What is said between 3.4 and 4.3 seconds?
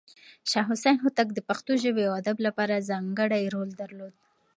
رول درلود.